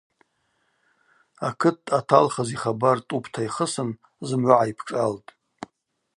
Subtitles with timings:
[1.47, 3.89] Акыт дъаталхыз йхабар тӏупта йхысын
[4.27, 5.29] зымгӏва гӏайпшӏалтӏ.